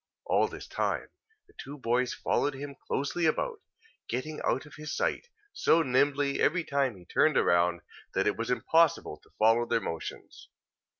All 0.25 0.47
this 0.47 0.67
time, 0.67 1.09
the 1.45 1.53
two 1.63 1.77
boys 1.77 2.11
followed 2.11 2.55
him 2.55 2.73
closely 2.87 3.27
about: 3.27 3.61
getting 4.09 4.41
out 4.43 4.65
of 4.65 4.73
his 4.73 4.95
sight, 4.97 5.29
so 5.53 5.83
nimbly, 5.83 6.39
every 6.41 6.63
time 6.63 6.97
he 6.97 7.05
turned 7.05 7.37
round, 7.37 7.81
that 8.15 8.25
it 8.25 8.35
was 8.35 8.49
impossible 8.49 9.19
to 9.19 9.29
follow 9.37 9.67
their 9.67 9.79
motions. 9.79 10.49